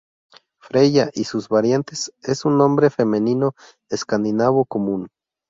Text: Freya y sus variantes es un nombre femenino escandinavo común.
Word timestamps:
Freya 0.63 1.11
y 1.13 1.25
sus 1.25 1.47
variantes 1.47 2.11
es 2.23 2.43
un 2.45 2.57
nombre 2.57 2.89
femenino 2.89 3.53
escandinavo 3.91 4.65
común. 4.65 5.09